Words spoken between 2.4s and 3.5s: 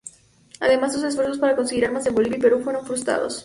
Perú fueron frustrados.